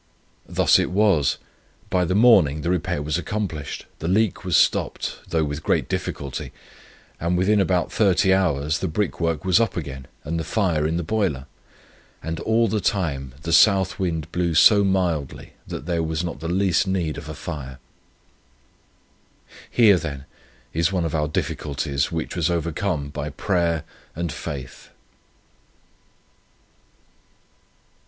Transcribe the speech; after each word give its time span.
Thus 0.49 0.79
it 0.79 0.89
was: 0.89 1.37
by 1.91 2.05
the 2.05 2.15
morning 2.15 2.61
the 2.63 2.71
repair 2.71 3.03
was 3.03 3.19
accomplished, 3.19 3.85
the 3.99 4.07
leak 4.07 4.43
was 4.43 4.57
stopped, 4.57 5.17
though 5.29 5.43
with 5.43 5.61
great 5.61 5.87
difficulty, 5.87 6.51
and 7.19 7.37
within 7.37 7.59
about 7.61 7.91
30 7.91 8.33
hours 8.33 8.79
the 8.79 8.87
brickwork 8.87 9.45
was 9.45 9.59
up 9.59 9.77
again, 9.77 10.07
and 10.23 10.39
the 10.39 10.43
fire 10.43 10.87
in 10.87 10.97
the 10.97 11.03
boiler; 11.03 11.45
and 12.23 12.39
all 12.39 12.67
the 12.67 12.81
time 12.81 13.35
the 13.43 13.53
south 13.53 13.99
wind 13.99 14.31
blew 14.31 14.55
so 14.55 14.83
mildly, 14.83 15.53
that 15.67 15.85
there 15.85 16.01
was 16.01 16.23
not 16.23 16.39
the 16.39 16.47
least 16.47 16.87
need 16.87 17.15
of 17.15 17.29
a 17.29 17.35
fire. 17.35 17.77
"Here, 19.69 19.97
then, 19.99 20.25
is 20.73 20.91
one 20.91 21.05
of 21.05 21.13
our 21.13 21.27
difficulties 21.27 22.11
which 22.11 22.35
was 22.35 22.49
overcome 22.49 23.09
by 23.09 23.29
prayer 23.29 23.83
and 24.15 24.31
faith." 24.31 24.89